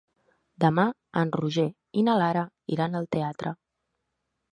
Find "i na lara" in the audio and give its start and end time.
2.01-2.45